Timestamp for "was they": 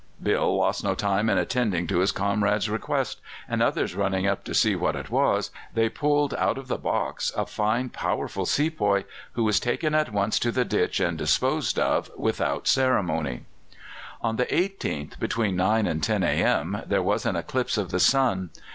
5.11-5.89